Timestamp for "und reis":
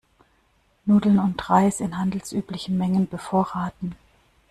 1.19-1.79